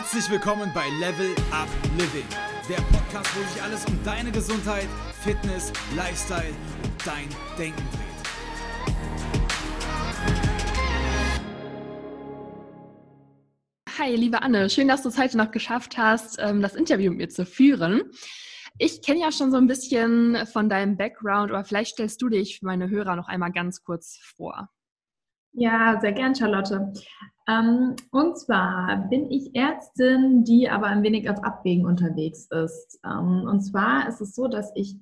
[0.00, 2.24] Herzlich willkommen bei Level Up Living,
[2.68, 4.86] der Podcast, wo sich alles um deine Gesundheit,
[5.24, 6.54] Fitness, Lifestyle
[6.84, 7.28] und dein
[7.58, 8.28] Denken dreht.
[13.98, 17.18] Hi, liebe Anne, schön, dass du es heute noch geschafft hast, ähm, das Interview mit
[17.18, 18.04] mir zu führen.
[18.78, 22.60] Ich kenne ja schon so ein bisschen von deinem Background, aber vielleicht stellst du dich
[22.60, 24.70] für meine Hörer noch einmal ganz kurz vor.
[25.54, 26.92] Ja, sehr gern, Charlotte.
[27.48, 33.00] Ähm, und zwar bin ich Ärztin, die aber ein wenig auf Abwägen unterwegs ist.
[33.04, 34.96] Ähm, und zwar ist es so, dass ich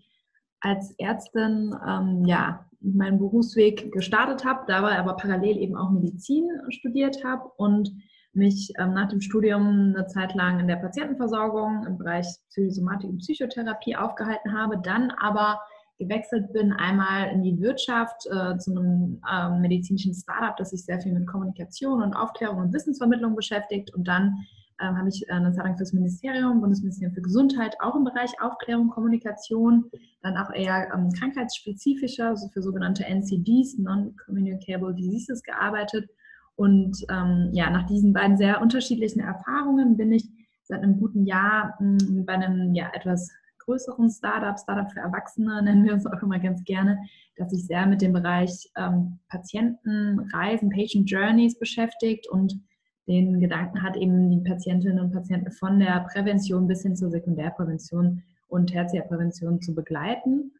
[0.60, 7.24] als Ärztin ähm, ja meinen Berufsweg gestartet habe, dabei aber parallel eben auch Medizin studiert
[7.24, 7.92] habe und
[8.32, 13.96] mich nach dem Studium eine Zeit lang in der Patientenversorgung im Bereich Psychosomatik und Psychotherapie
[13.96, 15.58] aufgehalten habe, dann aber
[15.98, 21.00] gewechselt bin, einmal in die Wirtschaft äh, zu einem äh, medizinischen Startup, das sich sehr
[21.00, 23.94] viel mit Kommunikation und Aufklärung und Wissensvermittlung beschäftigt.
[23.94, 24.46] Und dann
[24.78, 28.30] äh, habe ich äh, eine Zeit lang fürs Ministerium, Bundesministerium für Gesundheit, auch im Bereich
[28.40, 29.90] Aufklärung, Kommunikation,
[30.22, 36.10] dann auch eher ähm, krankheitsspezifischer, also für sogenannte NCDs, Non-Communicable Diseases, gearbeitet.
[36.56, 40.28] Und ähm, ja, nach diesen beiden sehr unterschiedlichen Erfahrungen bin ich
[40.64, 43.30] seit einem guten Jahr hm, bei einem ja, etwas
[43.66, 46.98] größeren Startup, Startup für Erwachsene nennen wir uns auch immer ganz gerne,
[47.36, 52.58] das sich sehr mit dem Bereich ähm, Patientenreisen, Patient Journeys beschäftigt und
[53.06, 58.22] den Gedanken hat, eben die Patientinnen und Patienten von der Prävention bis hin zur Sekundärprävention
[58.48, 60.52] und Tertiärprävention zu begleiten.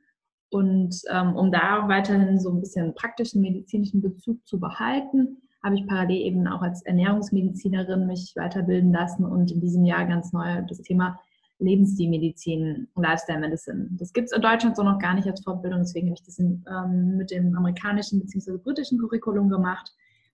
[0.50, 5.74] Und ähm, um da auch weiterhin so ein bisschen praktischen medizinischen Bezug zu behalten, habe
[5.74, 10.62] ich parallel eben auch als Ernährungsmedizinerin mich weiterbilden lassen und in diesem Jahr ganz neu
[10.68, 11.18] das Thema
[11.58, 13.88] Lebensstilmedizin, Lifestyle Medicine.
[13.92, 16.38] Das gibt es in Deutschland so noch gar nicht als Fortbildung, deswegen habe ich das
[16.38, 18.58] in, ähm, mit dem amerikanischen bzw.
[18.58, 19.90] britischen Curriculum gemacht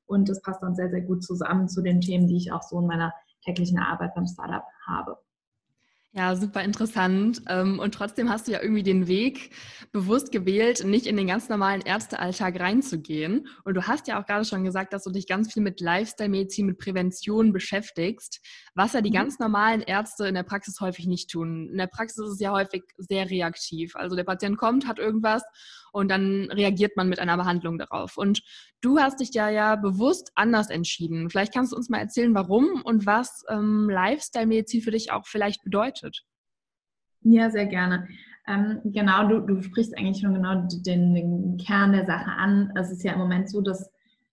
[0.07, 2.81] und das passt dann sehr, sehr gut zusammen zu den Themen, die ich auch so
[2.81, 3.13] in meiner
[3.45, 5.17] täglichen Arbeit beim Startup habe.
[6.15, 7.41] Ja, super interessant.
[7.49, 9.51] Ähm, und trotzdem hast du ja irgendwie den Weg
[9.93, 13.49] bewusst gewählt, nicht in den ganz normalen Ärztealltag reinzugehen.
[13.65, 16.67] Und du hast ja auch gerade schon gesagt, dass du dich ganz viel mit Lifestyle-Medizin,
[16.67, 18.41] mit Prävention beschäftigst,
[18.75, 19.15] was ja die mhm.
[19.15, 21.71] ganz normalen Ärzte in der Praxis häufig nicht tun.
[21.71, 23.97] In der Praxis ist es ja häufig sehr reaktiv.
[23.97, 25.43] Also der Patient kommt, hat irgendwas
[25.93, 28.17] und dann reagiert man mit einer Behandlung darauf.
[28.17, 28.43] Und
[28.81, 31.31] du hast dich ja ja bewusst anders entschieden.
[31.31, 35.63] Vielleicht kannst du uns mal erzählen, warum und was ähm, Lifestyle-Medizin für dich auch vielleicht
[35.63, 36.25] bedeutet.
[37.21, 38.09] Ja, sehr gerne.
[38.49, 42.73] Ähm, genau, du, du sprichst eigentlich schon genau den, den Kern der Sache an.
[42.75, 43.91] Es ist ja im Moment so, dass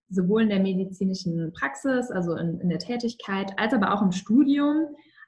[0.10, 4.88] sowohl in der medizinischen Praxis, also in, in der Tätigkeit, als aber auch im Studium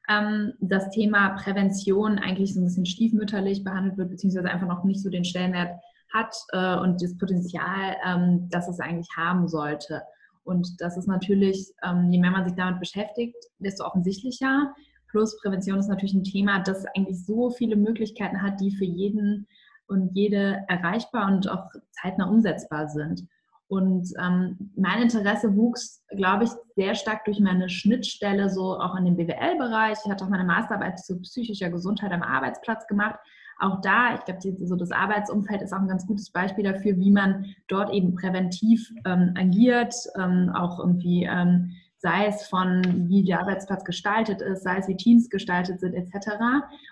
[0.09, 5.01] ähm, das Thema Prävention eigentlich so ein bisschen stiefmütterlich behandelt wird, beziehungsweise einfach noch nicht
[5.01, 5.79] so den Stellenwert
[6.13, 10.01] hat äh, und das Potenzial, ähm, das es eigentlich haben sollte.
[10.43, 14.73] Und das ist natürlich, ähm, je mehr man sich damit beschäftigt, desto offensichtlicher.
[15.07, 19.47] Plus Prävention ist natürlich ein Thema, das eigentlich so viele Möglichkeiten hat, die für jeden
[19.87, 23.27] und jede erreichbar und auch zeitnah umsetzbar sind.
[23.71, 29.05] Und ähm, mein Interesse wuchs, glaube ich, sehr stark durch meine Schnittstelle so auch in
[29.05, 29.97] dem BWL-Bereich.
[30.03, 33.17] Ich hatte auch meine Masterarbeit zu psychischer Gesundheit am Arbeitsplatz gemacht
[33.61, 37.11] auch da, ich glaube, so das Arbeitsumfeld ist auch ein ganz gutes Beispiel dafür, wie
[37.11, 43.41] man dort eben präventiv ähm, agiert, ähm, auch irgendwie, ähm, sei es von, wie der
[43.41, 46.29] Arbeitsplatz gestaltet ist, sei es wie Teams gestaltet sind, etc.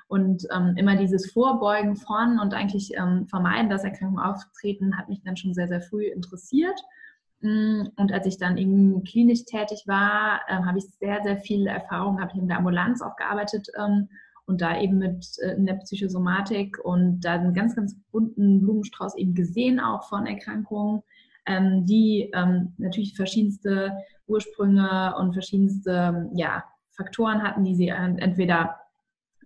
[0.07, 5.21] Und ähm, immer dieses Vorbeugen von und eigentlich ähm, vermeiden, dass Erkrankungen auftreten, hat mich
[5.23, 6.79] dann schon sehr, sehr früh interessiert.
[7.41, 11.65] Mm, und als ich dann eben klinisch tätig war, äh, habe ich sehr, sehr viel
[11.65, 14.09] Erfahrung, habe ich in der Ambulanz auch gearbeitet ähm,
[14.45, 19.15] und da eben mit äh, in der Psychosomatik und da einen ganz, ganz bunten Blumenstrauß
[19.15, 21.01] eben gesehen auch von Erkrankungen,
[21.47, 23.93] ähm, die ähm, natürlich verschiedenste
[24.29, 28.75] Ursprünge und verschiedenste ja, Faktoren hatten, die sie entweder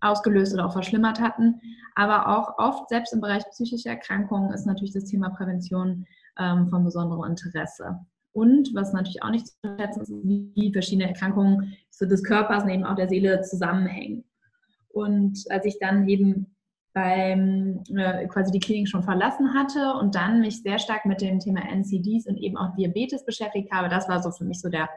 [0.02, 1.62] ausgelöst oder auch verschlimmert hatten.
[1.96, 6.06] Aber auch oft, selbst im Bereich psychischer Erkrankungen, ist natürlich das Thema Prävention
[6.38, 8.00] ähm, von besonderem Interesse.
[8.34, 12.84] Und was natürlich auch nicht zu schätzen ist, wie verschiedene Erkrankungen des Körpers und eben
[12.84, 14.26] auch der Seele zusammenhängen.
[14.90, 16.53] Und als ich dann eben
[16.94, 21.40] beim äh, quasi die Klinik schon verlassen hatte und dann mich sehr stark mit dem
[21.40, 24.90] Thema NCDs und eben auch Diabetes beschäftigt habe, das war so für mich so der,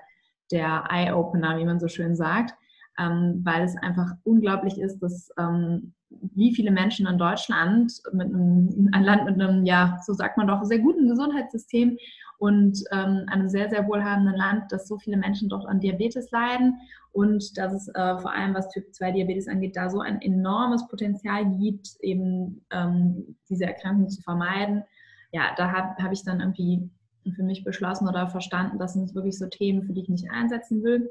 [0.51, 2.55] der Eye-Opener, wie man so schön sagt,
[2.99, 8.91] ähm, weil es einfach unglaublich ist, dass ähm, wie viele Menschen in Deutschland, mit einem,
[8.93, 11.99] ein Land mit einem, ja, so sagt man doch, sehr guten Gesundheitssystem
[12.39, 16.79] und ähm, einem sehr, sehr wohlhabenden Land, dass so viele Menschen dort an Diabetes leiden
[17.13, 20.87] und dass es äh, vor allem, was Typ 2 Diabetes angeht, da so ein enormes
[20.89, 24.85] Potenzial gibt, eben ähm, diese Erkrankung zu vermeiden.
[25.33, 26.91] Ja, da habe hab ich dann irgendwie
[27.35, 30.83] für mich beschlossen oder verstanden, das sind wirklich so Themen, für die ich mich einsetzen
[30.85, 31.11] will.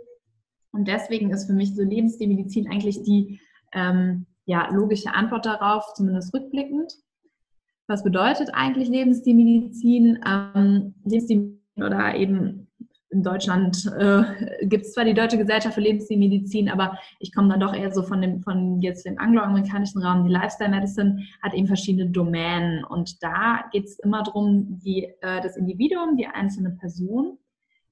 [0.72, 3.40] Und deswegen ist für mich so Lebensstilmedizin eigentlich die
[3.74, 6.94] ähm, ja, logische Antwort darauf, zumindest rückblickend.
[7.88, 10.20] Was bedeutet eigentlich Lebensstilmedizin?
[10.26, 12.66] Ähm, Lebensstilmedizin oder eben
[13.16, 17.60] in Deutschland äh, gibt es zwar die Deutsche Gesellschaft für Lebensstilmedizin, aber ich komme dann
[17.60, 20.26] doch eher so von dem, von jetzt dem angloamerikanischen Raum.
[20.26, 25.42] Die Lifestyle Medicine hat eben verschiedene Domänen und da geht es immer darum, die, äh,
[25.42, 27.38] das Individuum, die einzelne Person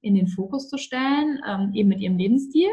[0.02, 2.68] in den Fokus zu stellen, ähm, eben mit ihrem Lebensstil.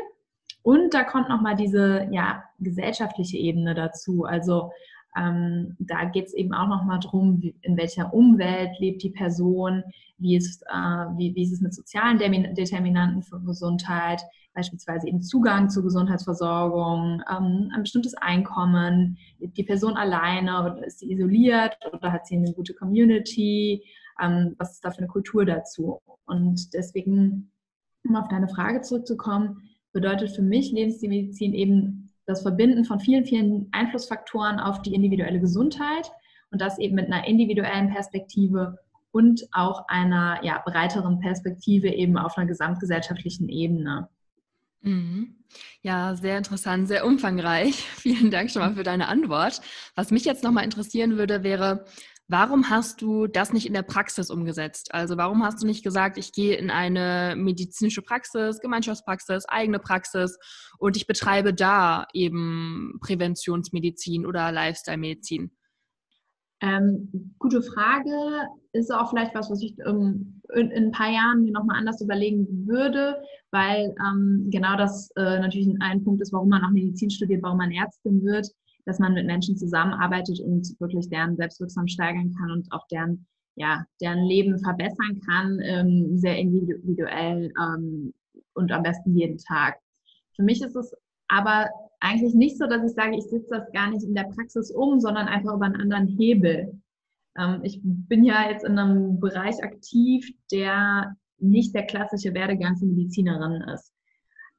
[0.63, 4.25] Und da kommt nochmal diese ja, gesellschaftliche Ebene dazu.
[4.25, 4.71] Also
[5.17, 9.83] ähm, da geht es eben auch nochmal darum, in welcher Umwelt lebt die Person,
[10.17, 14.21] wie ist, äh, wie, wie ist es mit sozialen Determinanten für Gesundheit,
[14.53, 21.11] beispielsweise eben Zugang zur Gesundheitsversorgung, ähm, ein bestimmtes Einkommen, die Person alleine oder ist sie
[21.11, 23.83] isoliert oder hat sie eine gute Community,
[24.21, 26.01] ähm, was ist da für eine Kultur dazu.
[26.25, 27.51] Und deswegen,
[28.07, 33.67] um auf deine Frage zurückzukommen, bedeutet für mich Lebensstilmedizin eben das Verbinden von vielen, vielen
[33.71, 36.11] Einflussfaktoren auf die individuelle Gesundheit
[36.51, 38.77] und das eben mit einer individuellen Perspektive
[39.11, 44.09] und auch einer ja, breiteren Perspektive eben auf einer gesamtgesellschaftlichen Ebene.
[44.81, 45.35] Mhm.
[45.81, 47.75] Ja, sehr interessant, sehr umfangreich.
[47.95, 49.61] Vielen Dank schon mal für deine Antwort.
[49.95, 51.85] Was mich jetzt nochmal interessieren würde, wäre,
[52.33, 54.93] Warum hast du das nicht in der Praxis umgesetzt?
[54.93, 60.39] Also warum hast du nicht gesagt, ich gehe in eine medizinische Praxis, Gemeinschaftspraxis, eigene Praxis
[60.79, 65.51] und ich betreibe da eben Präventionsmedizin oder Lifestyle-Medizin?
[66.61, 68.13] Ähm, gute Frage.
[68.71, 71.99] Ist auch vielleicht was, was ich ähm, in, in, ein paar Jahren mir nochmal anders
[71.99, 77.09] überlegen würde, weil ähm, genau das äh, natürlich ein Punkt ist, warum man auch Medizin
[77.09, 78.47] studiert, warum man Ärztin wird
[78.85, 83.25] dass man mit Menschen zusammenarbeitet und wirklich deren Selbstwirksam steigern kann und auch deren,
[83.55, 88.13] ja, deren Leben verbessern kann, ähm, sehr individuell ähm,
[88.53, 89.77] und am besten jeden Tag.
[90.35, 90.93] Für mich ist es
[91.27, 91.69] aber
[91.99, 94.99] eigentlich nicht so, dass ich sage, ich sitze das gar nicht in der Praxis um,
[94.99, 96.81] sondern einfach über einen anderen Hebel.
[97.37, 102.85] Ähm, ich bin ja jetzt in einem Bereich aktiv, der nicht der klassische Werdegang für
[102.85, 103.93] Medizinerin ist.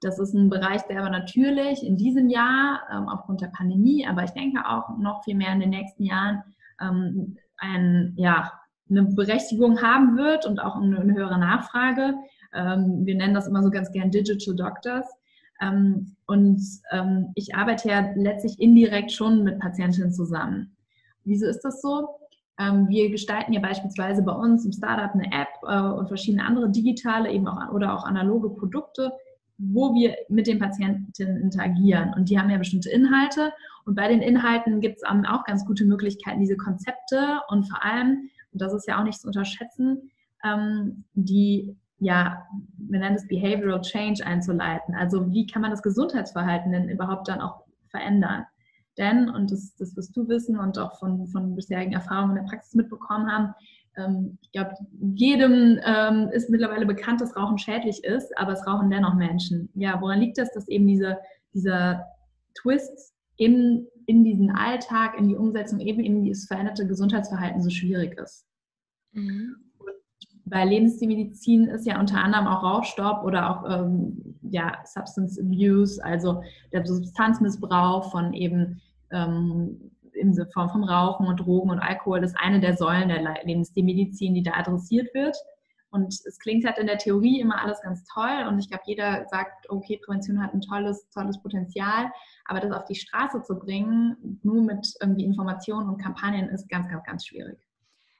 [0.02, 4.24] Das ist ein Bereich, der aber natürlich in diesem Jahr ähm, aufgrund der Pandemie, aber
[4.24, 6.42] ich denke auch noch viel mehr in den nächsten Jahren
[6.80, 8.52] ähm, ein, ja,
[8.90, 12.14] eine Berechtigung haben wird und auch eine, eine höhere Nachfrage.
[12.52, 15.06] Ähm, wir nennen das immer so ganz gern Digital Doctors.
[15.62, 16.60] Ähm, und
[16.90, 20.76] ähm, ich arbeite ja letztlich indirekt schon mit Patientinnen zusammen.
[21.24, 22.08] Wieso ist das so?
[22.58, 26.70] Ähm, wir gestalten ja beispielsweise bei uns im Startup eine App äh, und verschiedene andere
[26.70, 29.12] digitale eben auch oder auch analoge Produkte,
[29.70, 32.12] wo wir mit den Patientinnen interagieren.
[32.14, 33.52] Und die haben ja bestimmte Inhalte.
[33.84, 38.28] Und bei den Inhalten gibt es auch ganz gute Möglichkeiten, diese Konzepte und vor allem,
[38.52, 40.10] und das ist ja auch nicht zu unterschätzen,
[40.44, 42.44] ähm, die, ja,
[42.76, 44.94] wir nennen es Behavioral Change einzuleiten.
[44.94, 48.44] Also wie kann man das Gesundheitsverhalten denn überhaupt dann auch verändern?
[48.98, 52.50] Denn, und das, das wirst du wissen und auch von, von bisherigen Erfahrungen in der
[52.50, 53.54] Praxis mitbekommen haben,
[53.96, 54.74] ähm, ich glaube,
[55.14, 59.68] jedem ähm, ist mittlerweile bekannt, dass Rauchen schädlich ist, aber es rauchen dennoch Menschen.
[59.74, 61.18] Ja, woran liegt das, dass eben diese,
[61.52, 62.06] dieser
[62.54, 68.18] Twist in, in diesen Alltag, in die Umsetzung, eben in dieses veränderte Gesundheitsverhalten so schwierig
[68.18, 68.46] ist?
[69.12, 69.56] Mhm.
[70.44, 76.42] Bei Lebensstilmedizin ist ja unter anderem auch Rauchstopp oder auch ähm, ja, Substance Abuse, also
[76.72, 79.91] der Substanzmissbrauch von eben ähm,
[80.22, 84.42] in Form von Rauchen und Drogen und Alkohol ist eine der Säulen der Lebensstilmedizin, die
[84.42, 85.36] da adressiert wird.
[85.90, 89.26] Und es klingt halt in der Theorie immer alles ganz toll und ich glaube, jeder
[89.28, 92.10] sagt, okay, Prävention hat ein tolles, tolles Potenzial,
[92.46, 96.88] aber das auf die Straße zu bringen, nur mit irgendwie Informationen und Kampagnen, ist ganz,
[96.88, 97.58] ganz, ganz schwierig.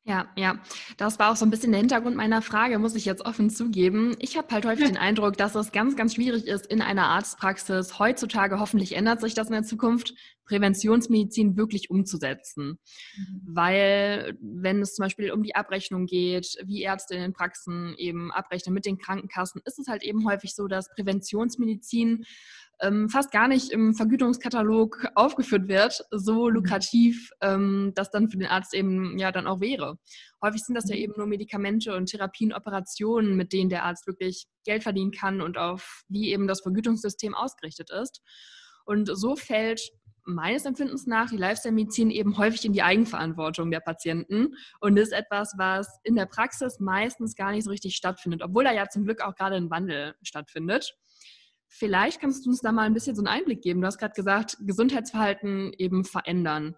[0.05, 0.59] Ja, ja,
[0.97, 4.17] das war auch so ein bisschen der Hintergrund meiner Frage, muss ich jetzt offen zugeben.
[4.19, 8.01] Ich habe halt häufig den Eindruck, dass es ganz, ganz schwierig ist, in einer Arztpraxis
[8.01, 10.15] heutzutage, hoffentlich ändert sich das in der Zukunft,
[10.47, 12.81] Präventionsmedizin wirklich umzusetzen.
[13.17, 13.43] Mhm.
[13.47, 18.33] Weil, wenn es zum Beispiel um die Abrechnung geht, wie Ärzte in den Praxen eben
[18.33, 22.25] abrechnen mit den Krankenkassen, ist es halt eben häufig so, dass Präventionsmedizin
[22.83, 26.55] ähm, fast gar nicht im Vergütungskatalog aufgeführt wird, so mhm.
[26.55, 29.99] lukrativ ähm, das dann für den Arzt eben ja dann auch wäre.
[30.43, 31.03] Häufig sind das ja mhm.
[31.03, 35.57] eben nur Medikamente und Therapien, Operationen, mit denen der Arzt wirklich Geld verdienen kann und
[35.57, 38.21] auf wie eben das Vergütungssystem ausgerichtet ist.
[38.85, 39.81] Und so fällt
[40.25, 45.55] meines Empfindens nach die Lifestyle-Medizin eben häufig in die Eigenverantwortung der Patienten und ist etwas,
[45.57, 49.21] was in der Praxis meistens gar nicht so richtig stattfindet, obwohl da ja zum Glück
[49.21, 50.97] auch gerade ein Wandel stattfindet.
[51.75, 53.81] Vielleicht kannst du uns da mal ein bisschen so einen Einblick geben.
[53.81, 56.77] Du hast gerade gesagt, Gesundheitsverhalten eben verändern.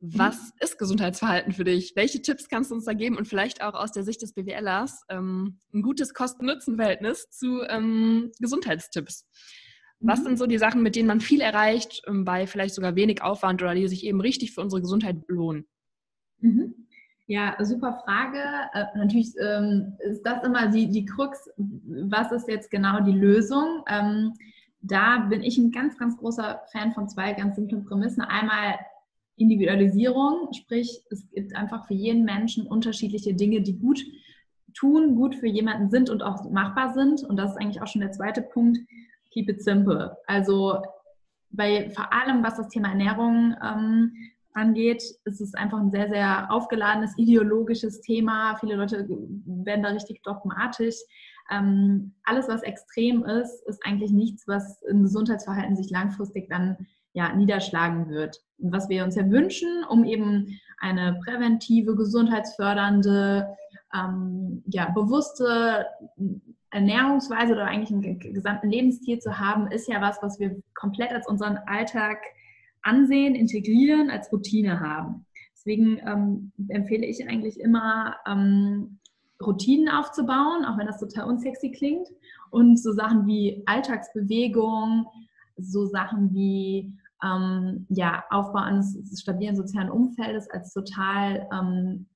[0.00, 0.52] Was mhm.
[0.60, 1.92] ist Gesundheitsverhalten für dich?
[1.94, 5.02] Welche Tipps kannst du uns da geben und vielleicht auch aus der Sicht des BWLers
[5.10, 9.26] ähm, ein gutes Kosten-Nutzen-Verhältnis zu ähm, Gesundheitstipps?
[9.98, 10.24] Was mhm.
[10.24, 13.60] sind so die Sachen, mit denen man viel erreicht, ähm, bei vielleicht sogar wenig Aufwand
[13.60, 15.68] oder die sich eben richtig für unsere Gesundheit lohnen?
[16.38, 16.88] Mhm.
[17.30, 18.40] Ja, super Frage.
[18.74, 23.84] Äh, natürlich ähm, ist das immer die, die Krux, was ist jetzt genau die Lösung?
[23.86, 24.34] Ähm,
[24.80, 28.22] da bin ich ein ganz, ganz großer Fan von zwei ganz simplen Prämissen.
[28.22, 28.80] Einmal
[29.36, 34.02] Individualisierung, sprich, es gibt einfach für jeden Menschen unterschiedliche Dinge, die gut
[34.74, 37.22] tun, gut für jemanden sind und auch machbar sind.
[37.22, 38.80] Und das ist eigentlich auch schon der zweite Punkt.
[39.30, 40.16] Keep it simple.
[40.26, 40.82] Also
[41.50, 44.16] bei vor allem, was das Thema Ernährung ähm,
[44.54, 48.56] angeht, ist es einfach ein sehr, sehr aufgeladenes ideologisches Thema.
[48.58, 50.96] Viele Leute werden da richtig dogmatisch.
[51.50, 57.34] Ähm, alles, was extrem ist, ist eigentlich nichts, was im Gesundheitsverhalten sich langfristig dann ja,
[57.34, 58.40] niederschlagen wird.
[58.58, 63.48] Und was wir uns ja wünschen, um eben eine präventive, gesundheitsfördernde,
[63.92, 65.86] ähm, ja, bewusste
[66.70, 71.26] Ernährungsweise oder eigentlich einen gesamten Lebensstil zu haben, ist ja was, was wir komplett als
[71.26, 72.18] unseren Alltag
[72.82, 75.26] ansehen, integrieren, als Routine haben.
[75.54, 78.98] Deswegen ähm, empfehle ich eigentlich immer, ähm,
[79.42, 82.08] Routinen aufzubauen, auch wenn das total unsexy klingt.
[82.50, 85.06] Und so Sachen wie Alltagsbewegung,
[85.56, 86.92] so Sachen wie
[87.24, 92.06] ähm, ja, Aufbau eines stabilen sozialen Umfeldes als total ähm,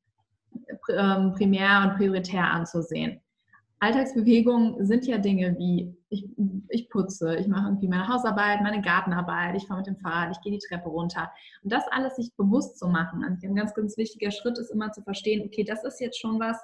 [0.91, 3.21] ähm, primär und prioritär anzusehen.
[3.81, 6.29] Alltagsbewegungen sind ja Dinge wie ich,
[6.69, 10.41] ich putze, ich mache irgendwie meine Hausarbeit, meine Gartenarbeit, ich fahre mit dem Fahrrad, ich
[10.41, 11.31] gehe die Treppe runter.
[11.63, 13.25] Und das alles sich bewusst zu machen.
[13.25, 16.59] Ein ganz, ganz wichtiger Schritt ist immer zu verstehen, okay, das ist jetzt schon was,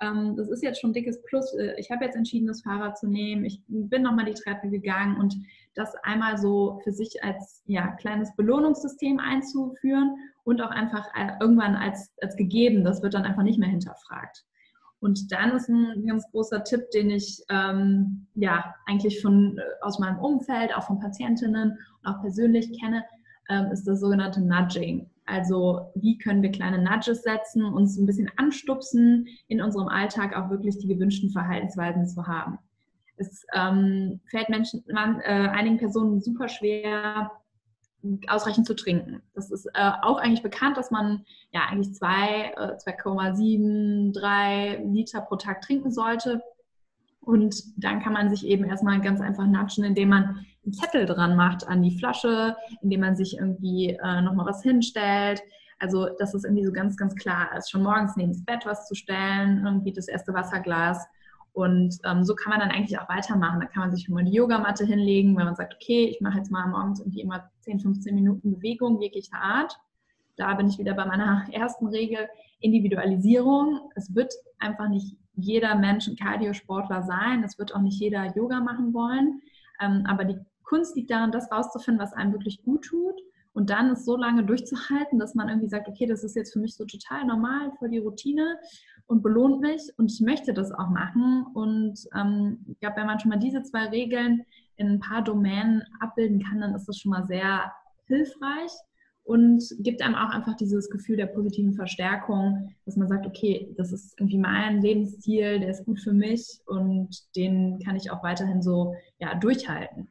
[0.00, 1.54] ähm, das ist jetzt schon ein dickes Plus.
[1.54, 3.44] Äh, ich habe jetzt entschieden, das Fahrrad zu nehmen.
[3.44, 5.36] Ich bin nochmal die Treppe gegangen und
[5.74, 11.76] das einmal so für sich als ja, kleines Belohnungssystem einzuführen und auch einfach äh, irgendwann
[11.76, 12.84] als, als gegeben.
[12.84, 14.44] Das wird dann einfach nicht mehr hinterfragt.
[15.00, 19.98] Und dann ist ein ganz großer Tipp, den ich ähm, ja eigentlich von, äh, aus
[19.98, 23.04] meinem Umfeld, auch von Patientinnen und auch persönlich kenne,
[23.48, 25.08] ähm, ist das sogenannte Nudging.
[25.26, 30.50] Also wie können wir kleine Nudges setzen, uns ein bisschen anstupsen, in unserem Alltag auch
[30.50, 32.58] wirklich die gewünschten Verhaltensweisen zu haben.
[33.16, 37.30] Es ähm, fällt Menschen, man, äh, einigen Personen super schwer,
[38.28, 39.22] ausreichend zu trinken.
[39.34, 45.36] Das ist äh, auch eigentlich bekannt, dass man ja eigentlich 2,7, äh, 3 Liter pro
[45.36, 46.42] Tag trinken sollte.
[47.20, 51.36] Und dann kann man sich eben erstmal ganz einfach natschen, indem man einen Zettel dran
[51.36, 55.42] macht an die Flasche, indem man sich irgendwie äh, nochmal was hinstellt.
[55.78, 58.86] Also, dass es irgendwie so ganz, ganz klar ist, schon morgens neben das Bett was
[58.86, 61.06] zu stellen, irgendwie das erste Wasserglas.
[61.56, 63.60] Und ähm, so kann man dann eigentlich auch weitermachen.
[63.60, 66.50] Da kann man sich mal die Yogamatte hinlegen, wenn man sagt, okay, ich mache jetzt
[66.50, 69.74] mal morgens irgendwie immer 10, 15 Minuten Bewegung jeglicher Art.
[70.36, 72.28] Da bin ich wieder bei meiner ersten Regel,
[72.60, 73.90] Individualisierung.
[73.94, 77.42] Es wird einfach nicht jeder Mensch ein Cardiosportler sein.
[77.42, 79.40] Es wird auch nicht jeder Yoga machen wollen.
[79.80, 83.18] Ähm, aber die Kunst liegt darin, das rauszufinden, was einem wirklich gut tut.
[83.54, 86.58] Und dann es so lange durchzuhalten, dass man irgendwie sagt, okay, das ist jetzt für
[86.58, 88.58] mich so total normal, voll die Routine
[89.06, 91.46] und belohnt mich und ich möchte das auch machen.
[91.54, 94.44] Und ähm, ich glaube, wenn man schon mal diese zwei Regeln
[94.76, 97.72] in ein paar Domänen abbilden kann, dann ist das schon mal sehr
[98.06, 98.72] hilfreich
[99.26, 103.92] und gibt einem auch einfach dieses Gefühl der positiven Verstärkung, dass man sagt, okay, das
[103.92, 108.62] ist irgendwie mein Lebensstil, der ist gut für mich und den kann ich auch weiterhin
[108.62, 110.08] so ja, durchhalten.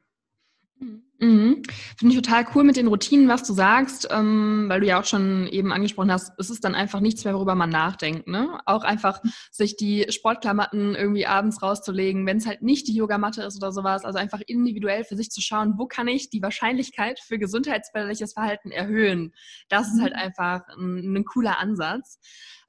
[1.20, 1.64] Mhm.
[1.98, 5.06] Finde ich total cool mit den Routinen, was du sagst, ähm, weil du ja auch
[5.06, 8.28] schon eben angesprochen hast, es ist dann einfach nichts mehr, worüber man nachdenkt.
[8.28, 8.60] Ne?
[8.66, 13.56] Auch einfach sich die Sportklamotten irgendwie abends rauszulegen, wenn es halt nicht die Yogamatte ist
[13.58, 14.04] oder sowas.
[14.04, 18.72] Also einfach individuell für sich zu schauen, wo kann ich die Wahrscheinlichkeit für gesundheitsförderliches Verhalten
[18.72, 19.34] erhöhen.
[19.70, 20.20] Das ist halt mhm.
[20.20, 22.20] einfach ein, ein cooler Ansatz.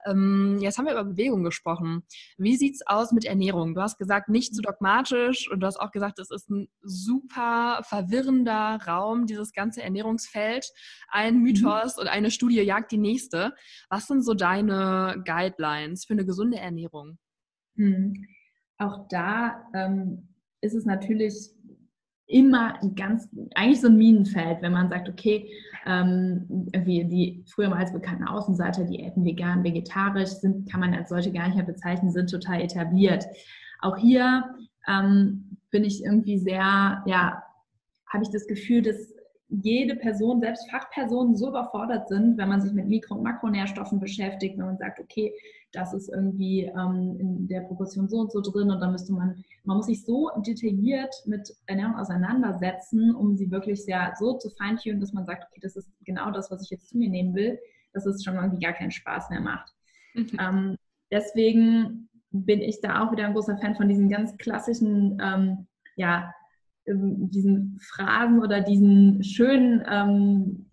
[0.06, 2.04] Ähm, jetzt haben wir über Bewegung gesprochen.
[2.38, 3.74] Wie sieht es aus mit Ernährung?
[3.74, 7.80] Du hast gesagt, nicht zu dogmatisch und du hast auch gesagt, es ist ein super
[8.44, 10.70] verwirrender Raum, dieses ganze Ernährungsfeld.
[11.08, 11.42] Ein mhm.
[11.42, 12.02] Mythos mhm.
[12.02, 13.54] und eine Studie jagt die nächste.
[13.88, 17.18] Was sind so deine Guidelines für eine gesunde Ernährung?
[17.74, 18.26] Mhm.
[18.78, 20.28] Auch da ähm,
[20.60, 21.50] ist es natürlich
[22.28, 25.48] immer ein ganz, eigentlich so ein Minenfeld, wenn man sagt, okay,
[25.86, 31.08] ähm, wie die früher mal als bekannten Außenseiter, Diäten vegan, vegetarisch sind, kann man als
[31.08, 33.24] solche gar nicht mehr bezeichnen, sind total etabliert.
[33.80, 34.56] Auch hier
[34.88, 37.45] ähm, bin ich irgendwie sehr, ja,
[38.08, 39.14] habe ich das Gefühl, dass
[39.48, 44.58] jede Person, selbst Fachpersonen, so überfordert sind, wenn man sich mit Mikro- und Makronährstoffen beschäftigt,
[44.58, 45.32] wenn man sagt, okay,
[45.72, 49.44] das ist irgendwie ähm, in der Proportion so und so drin und dann müsste man,
[49.64, 55.00] man muss sich so detailliert mit Ernährung auseinandersetzen, um sie wirklich sehr so zu feintunen,
[55.00, 57.58] dass man sagt, okay, das ist genau das, was ich jetzt zu mir nehmen will,
[57.92, 59.72] dass es schon irgendwie gar keinen Spaß mehr macht.
[60.14, 60.30] Mhm.
[60.40, 60.76] Ähm,
[61.12, 66.32] deswegen bin ich da auch wieder ein großer Fan von diesen ganz klassischen, ähm, ja,
[66.86, 70.70] diesen Phrasen oder diesen schönen ähm,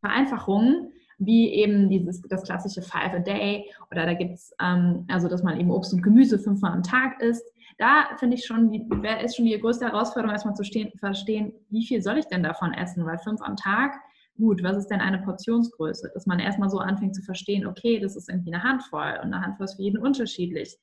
[0.00, 5.28] Vereinfachungen, wie eben dieses, das klassische Five a Day oder da gibt es, ähm, also
[5.28, 7.44] dass man eben Obst und Gemüse fünfmal am Tag isst.
[7.78, 8.70] Da finde ich schon,
[9.02, 12.42] wäre ist schon die größte Herausforderung, erstmal zu stehen, verstehen, wie viel soll ich denn
[12.42, 13.04] davon essen?
[13.04, 13.94] Weil fünf am Tag,
[14.36, 16.10] gut, was ist denn eine Portionsgröße?
[16.14, 19.40] Dass man erstmal so anfängt zu verstehen, okay, das ist irgendwie eine Handvoll und eine
[19.40, 20.76] Handvoll ist für jeden unterschiedlich.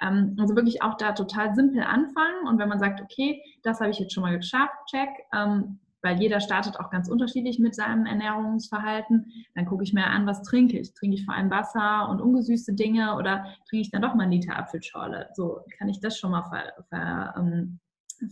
[0.00, 3.90] Ähm, also wirklich auch da total simpel anfangen und wenn man sagt, okay, das habe
[3.90, 8.06] ich jetzt schon mal geschafft, check, ähm, weil jeder startet auch ganz unterschiedlich mit seinem
[8.06, 9.32] Ernährungsverhalten.
[9.54, 10.94] Dann gucke ich mir an, was trinke ich.
[10.94, 14.32] Trinke ich vor allem Wasser und ungesüßte Dinge oder trinke ich dann doch mal einen
[14.32, 15.28] Liter Apfelschorle?
[15.34, 17.80] So kann ich das schon mal ver, ver, ähm,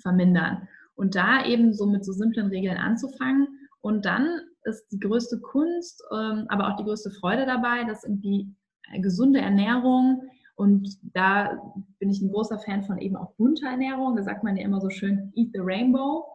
[0.01, 0.69] vermindern.
[0.95, 3.49] Und da eben so mit so simplen Regeln anzufangen.
[3.81, 8.55] Und dann ist die größte Kunst, ähm, aber auch die größte Freude dabei, dass irgendwie
[9.01, 10.23] gesunde Ernährung
[10.57, 11.63] und da
[11.99, 14.17] bin ich ein großer Fan von eben auch bunter Ernährung.
[14.17, 16.27] Da sagt man ja immer so schön, eat the rainbow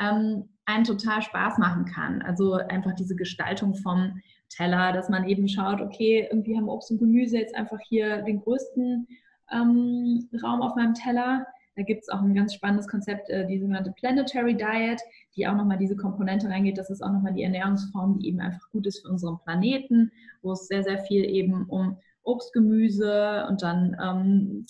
[0.00, 2.22] ähm, einen total Spaß machen kann.
[2.22, 6.98] Also einfach diese Gestaltung vom Teller, dass man eben schaut, okay, irgendwie haben Obst und
[6.98, 9.08] Gemüse jetzt einfach hier den größten
[9.52, 11.46] ähm, Raum auf meinem Teller.
[11.76, 15.00] Da gibt es auch ein ganz spannendes Konzept, äh, die sogenannte Planetary Diet,
[15.36, 16.78] die auch nochmal diese Komponente reingeht.
[16.78, 20.12] Das ist auch nochmal die Ernährungsform, die eben einfach gut ist für unseren Planeten,
[20.42, 24.66] wo es sehr, sehr viel eben um Obst, Gemüse und dann ähm,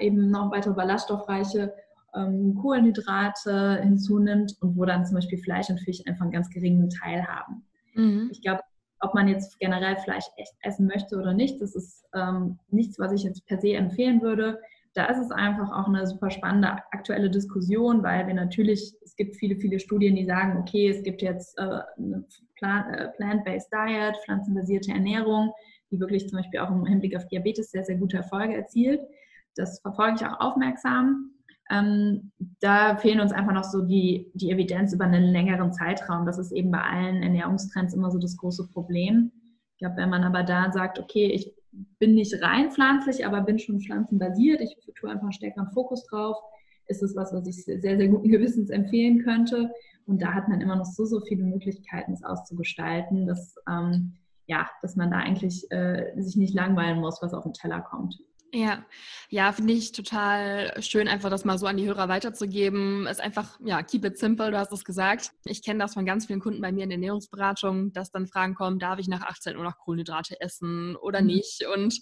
[0.00, 1.72] eben noch weitere ballaststoffreiche
[2.14, 6.90] ähm, Kohlenhydrate hinzunimmt und wo dann zum Beispiel Fleisch und Fisch einfach einen ganz geringen
[6.90, 7.64] Teil haben.
[7.94, 8.28] Mhm.
[8.32, 8.62] Ich glaube,
[9.00, 13.12] ob man jetzt generell Fleisch echt essen möchte oder nicht, das ist ähm, nichts, was
[13.12, 14.60] ich jetzt per se empfehlen würde.
[14.94, 19.36] Da ist es einfach auch eine super spannende aktuelle Diskussion, weil wir natürlich, es gibt
[19.36, 21.62] viele, viele Studien, die sagen, okay, es gibt jetzt äh,
[21.96, 22.24] eine
[22.60, 25.52] äh, Plant-Based Diet, pflanzenbasierte Ernährung,
[25.90, 29.00] die wirklich zum Beispiel auch im Hinblick auf Diabetes sehr, sehr gute Erfolge erzielt.
[29.54, 31.32] Das verfolge ich auch aufmerksam.
[31.70, 36.24] Ähm, da fehlen uns einfach noch so die, die Evidenz über einen längeren Zeitraum.
[36.24, 39.32] Das ist eben bei allen Ernährungstrends immer so das große Problem.
[39.72, 41.54] Ich glaube, wenn man aber da sagt, okay, ich
[41.98, 46.36] bin nicht rein pflanzlich, aber bin schon pflanzenbasiert, ich tue einfach stärkeren Fokus drauf,
[46.86, 49.70] ist es was, was ich sehr, sehr guten Gewissens empfehlen könnte.
[50.06, 54.14] Und da hat man immer noch so, so viele Möglichkeiten, es auszugestalten, dass, ähm,
[54.48, 58.18] ja, dass man da eigentlich äh, sich nicht langweilen muss, was auf den Teller kommt.
[58.50, 58.86] Ja,
[59.28, 63.06] ja, finde ich total schön, einfach das mal so an die Hörer weiterzugeben.
[63.06, 65.32] Es ist einfach, ja, keep it simple, du hast es gesagt.
[65.44, 68.54] Ich kenne das von ganz vielen Kunden bei mir in der Ernährungsberatung, dass dann Fragen
[68.54, 71.26] kommen, darf ich nach 18 Uhr noch Kohlenhydrate essen oder mhm.
[71.26, 71.66] nicht?
[71.74, 72.00] Und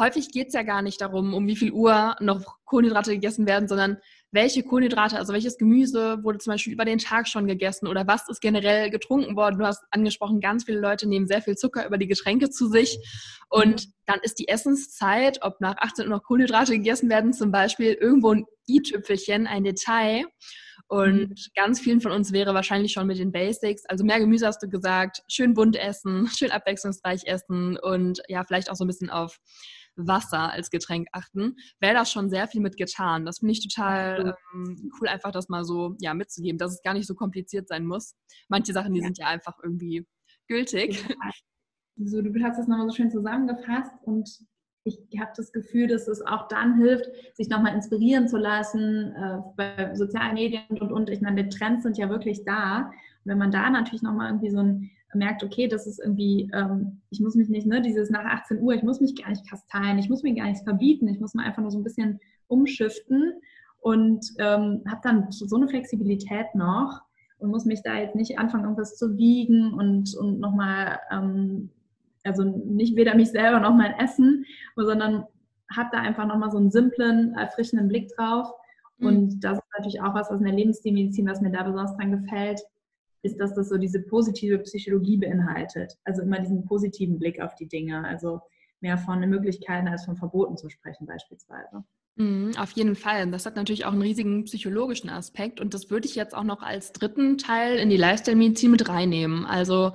[0.00, 3.68] häufig geht es ja gar nicht darum, um wie viel Uhr noch Kohlenhydrate gegessen werden,
[3.68, 3.98] sondern
[4.32, 8.28] welche Kohlenhydrate, also welches Gemüse wurde zum Beispiel über den Tag schon gegessen oder was
[8.28, 9.58] ist generell getrunken worden.
[9.58, 12.98] Du hast angesprochen, ganz viele Leute nehmen sehr viel Zucker über die Getränke zu sich
[13.50, 17.92] und dann ist die Essenszeit, ob nach 18 Uhr noch Kohlenhydrate gegessen werden, zum Beispiel
[17.92, 20.24] irgendwo ein i-Tüpfelchen, ein Detail.
[20.88, 21.34] Und mhm.
[21.54, 24.68] ganz vielen von uns wäre wahrscheinlich schon mit den Basics, also mehr Gemüse hast du
[24.68, 29.38] gesagt, schön bunt essen, schön abwechslungsreich essen und ja, vielleicht auch so ein bisschen auf
[29.96, 33.24] Wasser als Getränk achten, wäre das schon sehr viel mit getan.
[33.24, 36.94] Das finde ich total ähm, cool, einfach das mal so ja, mitzugeben, dass es gar
[36.94, 38.14] nicht so kompliziert sein muss.
[38.48, 39.04] Manche Sachen, die ja.
[39.04, 40.06] sind ja einfach irgendwie
[40.48, 41.04] gültig.
[41.96, 44.26] So, du hast das nochmal so schön zusammengefasst und
[44.84, 49.38] ich habe das Gefühl, dass es auch dann hilft, sich nochmal inspirieren zu lassen äh,
[49.56, 51.10] bei sozialen Medien und, und.
[51.10, 52.86] Ich meine, die Trends sind ja wirklich da.
[52.86, 57.00] Und wenn man da natürlich nochmal irgendwie so ein merkt, okay, das ist irgendwie, ähm,
[57.10, 59.98] ich muss mich nicht, ne, dieses nach 18 Uhr, ich muss mich gar nicht kasteien,
[59.98, 63.34] ich muss mir gar nichts verbieten, ich muss mal einfach nur so ein bisschen umschiften
[63.80, 67.02] und ähm, habe dann so eine Flexibilität noch
[67.38, 71.70] und muss mich da jetzt nicht anfangen, irgendwas zu wiegen und, und nochmal, ähm,
[72.24, 74.46] also nicht weder mich selber noch mein Essen,
[74.76, 75.24] sondern
[75.76, 78.52] habe da einfach nochmal so einen simplen, erfrischenden Blick drauf.
[78.98, 79.06] Mhm.
[79.06, 82.60] Und das ist natürlich auch was aus der Lebensstilmedizin, was mir da besonders dran gefällt,
[83.22, 85.96] ist, dass das so diese positive Psychologie beinhaltet.
[86.04, 88.04] Also immer diesen positiven Blick auf die Dinge.
[88.04, 88.40] Also
[88.80, 91.84] mehr von Möglichkeiten als von Verboten zu sprechen beispielsweise.
[92.16, 93.30] Mhm, auf jeden Fall.
[93.30, 96.60] Das hat natürlich auch einen riesigen psychologischen Aspekt und das würde ich jetzt auch noch
[96.60, 99.46] als dritten Teil in die Lifestyle-Medizin mit reinnehmen.
[99.46, 99.92] Also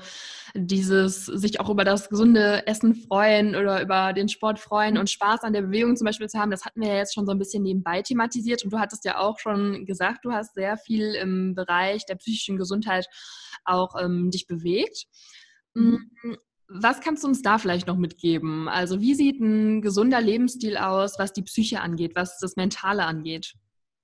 [0.56, 5.02] dieses sich auch über das gesunde Essen freuen oder über den Sport freuen mhm.
[5.02, 7.28] und Spaß an der Bewegung zum Beispiel zu haben, das hatten wir ja jetzt schon
[7.28, 10.76] so ein bisschen nebenbei thematisiert und du hattest ja auch schon gesagt, du hast sehr
[10.78, 13.06] viel im Bereich der psychischen Gesundheit
[13.64, 15.06] auch ähm, dich bewegt.
[15.76, 16.10] Mhm.
[16.70, 18.68] Was kannst du uns da vielleicht noch mitgeben?
[18.68, 23.54] Also wie sieht ein gesunder Lebensstil aus, was die Psyche angeht, was das Mentale angeht?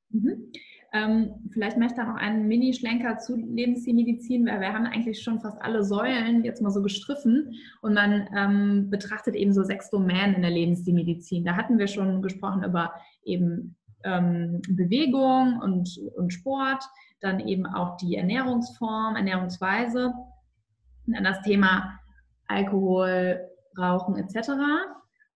[0.09, 0.51] Mhm.
[0.95, 5.39] Ähm, vielleicht möchte ich da noch einen Mini-Schlenker zu Lebensstilmedizin, weil wir haben eigentlich schon
[5.39, 10.35] fast alle Säulen jetzt mal so gestriffen und man ähm, betrachtet eben so sechs Domänen
[10.35, 11.45] in der Lebensstilmedizin.
[11.45, 16.83] Da hatten wir schon gesprochen über eben ähm, Bewegung und, und Sport,
[17.21, 20.13] dann eben auch die Ernährungsform, Ernährungsweise,
[21.07, 21.99] dann das Thema
[22.53, 23.39] Alkohol,
[23.77, 24.51] Rauchen etc.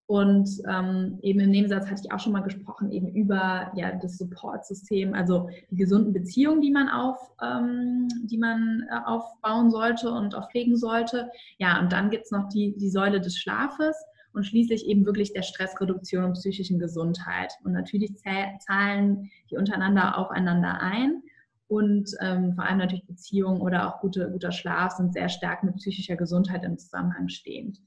[0.06, 4.18] Und ähm, eben im Nebensatz hatte ich auch schon mal gesprochen, eben über ja, das
[4.18, 10.34] Supportsystem, also die gesunden Beziehungen, die man, auf, ähm, die man äh, aufbauen sollte und
[10.34, 11.30] auch pflegen sollte.
[11.58, 13.98] Ja, und dann gibt es noch die, die Säule des Schlafes
[14.32, 17.52] und schließlich eben wirklich der Stressreduktion und psychischen Gesundheit.
[17.66, 21.22] Und natürlich zahlen die untereinander aufeinander ein.
[21.68, 25.76] Und ähm, vor allem natürlich Beziehungen oder auch gute, guter Schlaf sind sehr stark mit
[25.76, 27.80] psychischer Gesundheit im Zusammenhang stehend.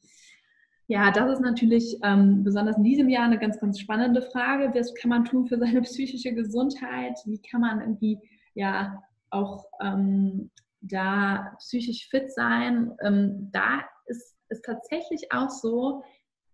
[0.86, 4.72] Ja, das ist natürlich ähm, besonders in diesem Jahr eine ganz, ganz spannende Frage.
[4.74, 7.16] Was kann man tun für seine psychische Gesundheit?
[7.26, 8.18] Wie kann man irgendwie
[8.54, 12.92] ja auch ähm, da psychisch fit sein?
[13.02, 16.02] Ähm, da ist es tatsächlich auch so,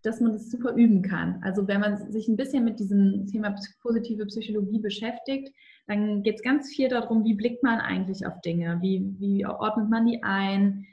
[0.02, 1.40] dass man das super üben kann.
[1.42, 5.52] Also wenn man sich ein bisschen mit diesem Thema positive Psychologie beschäftigt,
[5.86, 9.88] dann geht es ganz viel darum, wie blickt man eigentlich auf Dinge, wie, wie ordnet
[9.88, 10.86] man die ein,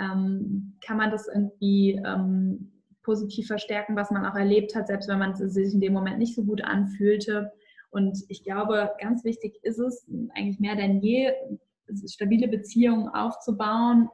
[0.00, 5.18] ähm, kann man das irgendwie ähm, positiv verstärken, was man auch erlebt hat, selbst wenn
[5.18, 7.52] man sich in dem Moment nicht so gut anfühlte.
[7.90, 11.32] Und ich glaube, ganz wichtig ist es, eigentlich mehr denn je,
[12.06, 14.08] stabile Beziehungen aufzubauen,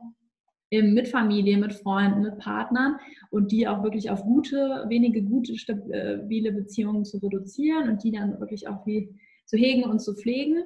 [0.71, 2.97] mit Familie, mit Freunden, mit Partnern
[3.31, 8.39] und die auch wirklich auf gute, wenige gute, stabile Beziehungen zu reduzieren und die dann
[8.39, 9.15] wirklich auch wie
[9.49, 10.63] zu hegen und zu pflegen.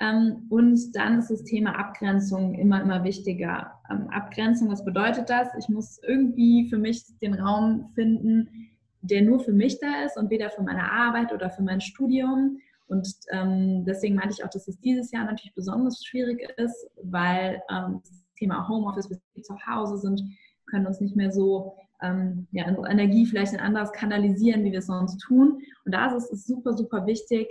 [0.00, 3.72] Ähm, und dann ist das Thema Abgrenzung immer, immer wichtiger.
[3.90, 5.48] Ähm, Abgrenzung, was bedeutet das?
[5.58, 10.30] Ich muss irgendwie für mich den Raum finden, der nur für mich da ist und
[10.30, 12.58] weder für meine Arbeit oder für mein Studium.
[12.86, 17.62] Und ähm, deswegen meinte ich auch, dass es dieses Jahr natürlich besonders schwierig ist, weil
[17.70, 20.22] ähm, das Thema Homeoffice, wir zu Hause sind,
[20.66, 24.86] können uns nicht mehr so ähm, ja, Energie vielleicht in anderes kanalisieren, wie wir es
[24.86, 25.60] sonst tun.
[25.84, 27.48] Und da ist es super, super wichtig,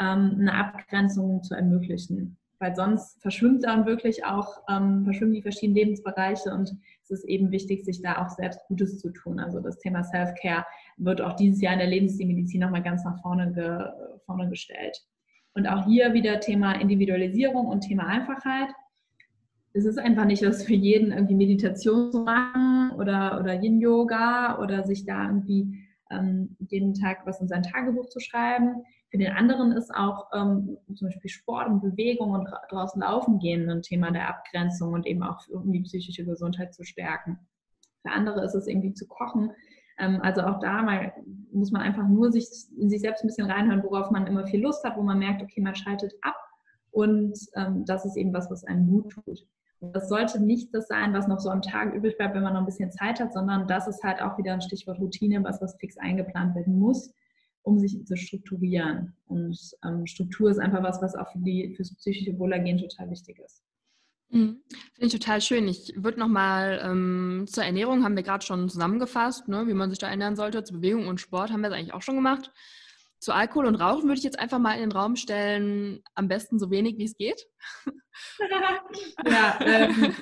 [0.00, 2.36] ähm, eine Abgrenzung zu ermöglichen.
[2.58, 6.70] Weil sonst verschwimmt dann wirklich auch, ähm, verschwimmen die verschiedenen Lebensbereiche und
[7.02, 9.40] es ist eben wichtig, sich da auch selbst Gutes zu tun.
[9.40, 10.66] Also das Thema Self-Care
[10.98, 13.78] wird auch dieses Jahr in der Lebensstilmedizin nochmal ganz nach vorne, ge,
[14.26, 14.98] vorne gestellt.
[15.54, 18.68] Und auch hier wieder Thema Individualisierung und Thema Einfachheit.
[19.72, 24.84] Es ist einfach nicht was für jeden, irgendwie Meditation zu machen oder, oder Yin-Yoga oder
[24.84, 25.78] sich da irgendwie
[26.10, 28.84] ähm, jeden Tag was in sein Tagebuch zu schreiben.
[29.10, 33.68] Für den anderen ist auch ähm, zum Beispiel Sport und Bewegung und draußen laufen gehen
[33.68, 37.38] ein Thema der Abgrenzung und eben auch um die psychische Gesundheit zu stärken.
[38.02, 39.50] Für andere ist es irgendwie zu kochen.
[39.98, 41.12] Ähm, also auch da mal
[41.50, 44.62] muss man einfach nur sich, in sich selbst ein bisschen reinhören, worauf man immer viel
[44.62, 46.36] Lust hat, wo man merkt, okay, man schaltet ab
[46.92, 49.44] und ähm, das ist eben was, was einem gut tut.
[49.80, 52.60] Das sollte nicht das sein, was noch so am Tag übrig bleibt, wenn man noch
[52.60, 55.76] ein bisschen Zeit hat, sondern das ist halt auch wieder ein Stichwort Routine, was, was
[55.80, 57.12] fix eingeplant werden muss
[57.62, 59.14] um sich zu strukturieren.
[59.26, 63.38] Und ähm, Struktur ist einfach was, was auch für die, fürs psychische Wohlergehen total wichtig
[63.38, 63.62] ist.
[64.30, 64.62] Mhm.
[64.94, 65.66] Finde ich total schön.
[65.68, 69.98] Ich würde nochmal ähm, zur Ernährung, haben wir gerade schon zusammengefasst, ne, wie man sich
[69.98, 70.62] da ernähren sollte.
[70.62, 72.52] Zu Bewegung und Sport haben wir es eigentlich auch schon gemacht.
[73.18, 76.58] Zu Alkohol und Rauchen würde ich jetzt einfach mal in den Raum stellen, am besten
[76.58, 77.44] so wenig wie es geht.
[79.26, 80.14] ja, ähm,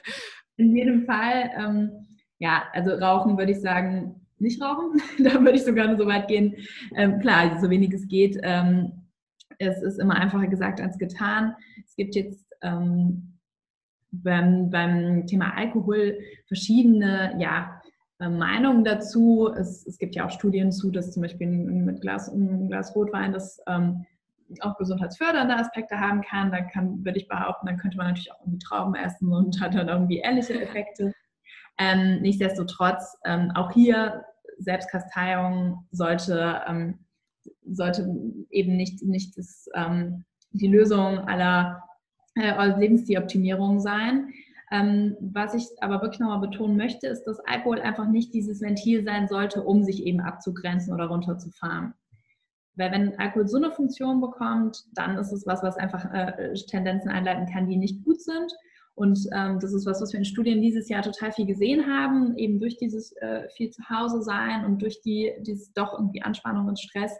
[0.56, 1.50] in jedem Fall.
[1.56, 5.00] Ähm, ja, also Rauchen würde ich sagen, nicht rauchen.
[5.18, 6.54] da würde ich sogar so weit gehen.
[6.94, 8.38] Ähm, klar, so wenig es geht.
[8.42, 8.92] Ähm,
[9.58, 11.54] es ist immer einfacher gesagt als getan.
[11.84, 13.38] Es gibt jetzt ähm,
[14.10, 17.80] beim, beim, Thema Alkohol verschiedene ja,
[18.20, 19.52] äh, Meinungen dazu.
[19.54, 23.32] Es, es, gibt ja auch Studien zu, dass zum Beispiel mit Glas, ein Glas Rotwein
[23.32, 24.06] das ähm,
[24.60, 26.50] auch gesundheitsfördernde Aspekte haben kann.
[26.50, 29.74] Da kann, würde ich behaupten, dann könnte man natürlich auch irgendwie Trauben essen und hat
[29.74, 31.12] dann irgendwie ähnliche Effekte.
[31.78, 34.24] Ähm, nichtsdestotrotz, ähm, auch hier
[34.58, 36.98] Selbstkasteiung sollte, ähm,
[37.66, 38.14] sollte
[38.50, 41.82] eben nicht, nicht das, ähm, die Lösung aller
[42.34, 44.32] äh, Lebensstiloptimierung sein.
[44.70, 49.02] Ähm, was ich aber wirklich nochmal betonen möchte, ist, dass Alkohol einfach nicht dieses Ventil
[49.02, 51.94] sein sollte, um sich eben abzugrenzen oder runterzufahren.
[52.76, 57.10] Weil wenn Alkohol so eine Funktion bekommt, dann ist es was, was einfach äh, Tendenzen
[57.10, 58.52] einleiten kann, die nicht gut sind
[58.98, 62.36] und ähm, das ist was, was wir in Studien dieses Jahr total viel gesehen haben,
[62.36, 66.66] eben durch dieses äh, viel zu Hause sein und durch die, dieses doch irgendwie Anspannung
[66.66, 67.16] und Stress.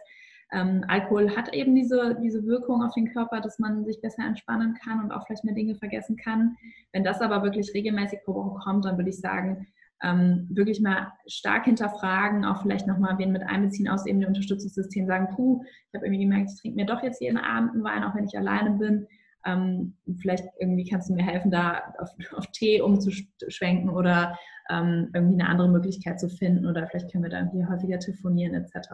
[0.51, 4.77] Ähm, Alkohol hat eben diese, diese Wirkung auf den Körper, dass man sich besser entspannen
[4.83, 6.57] kann und auch vielleicht mehr Dinge vergessen kann.
[6.91, 9.67] Wenn das aber wirklich regelmäßig pro Woche kommt, dann würde ich sagen,
[10.03, 15.07] ähm, wirklich mal stark hinterfragen, auch vielleicht nochmal wen mit einbeziehen aus eben dem Unterstützungssystem,
[15.07, 18.03] sagen, puh, ich habe irgendwie gemerkt, ich trinke mir doch jetzt jeden Abend einen Wein,
[18.03, 19.07] auch wenn ich alleine bin
[19.45, 24.37] ähm, vielleicht irgendwie kannst du mir helfen, da auf, auf Tee umzuschwenken oder
[24.69, 28.53] ähm, irgendwie eine andere Möglichkeit zu finden oder vielleicht können wir da irgendwie häufiger telefonieren
[28.53, 28.89] etc.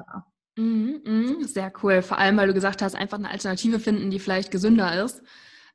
[0.57, 2.01] Mhm, mhm, sehr cool.
[2.01, 5.21] Vor allem, weil du gesagt hast, einfach eine Alternative finden, die vielleicht gesünder ist.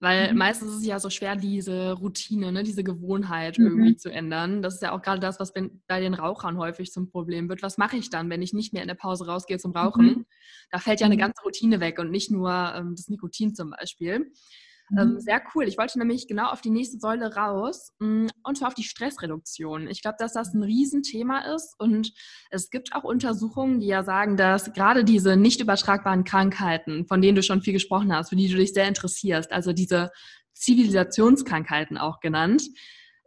[0.00, 0.38] Weil mhm.
[0.38, 3.66] meistens ist es ja so schwer, diese Routine, ne, diese Gewohnheit mhm.
[3.66, 4.62] irgendwie zu ändern.
[4.62, 7.62] Das ist ja auch gerade das, was bei den Rauchern häufig zum Problem wird.
[7.62, 10.06] Was mache ich dann, wenn ich nicht mehr in der Pause rausgehe zum Rauchen?
[10.06, 10.26] Mhm.
[10.70, 11.20] Da fällt ja eine mhm.
[11.20, 14.32] ganze Routine weg und nicht nur ähm, das Nikotin zum Beispiel.
[14.98, 15.20] Ähm, mhm.
[15.20, 15.64] sehr cool.
[15.64, 19.86] Ich wollte nämlich genau auf die nächste Säule raus mm, und zwar auf die Stressreduktion.
[19.86, 22.12] Ich glaube, dass das ein Riesenthema ist und
[22.50, 27.36] es gibt auch Untersuchungen, die ja sagen, dass gerade diese nicht übertragbaren Krankheiten, von denen
[27.36, 30.10] du schon viel gesprochen hast, für die du dich sehr interessierst, also diese
[30.54, 32.62] Zivilisationskrankheiten auch genannt,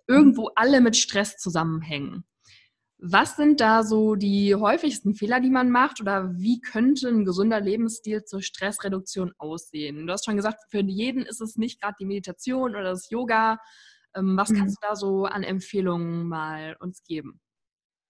[0.07, 2.25] irgendwo alle mit Stress zusammenhängen.
[3.05, 7.59] Was sind da so die häufigsten Fehler, die man macht oder wie könnte ein gesunder
[7.59, 10.07] Lebensstil zur Stressreduktion aussehen?
[10.07, 13.59] Du hast schon gesagt, für jeden ist es nicht gerade die Meditation oder das Yoga.
[14.15, 14.57] Ähm, was mhm.
[14.57, 17.41] kannst du da so an Empfehlungen mal uns geben?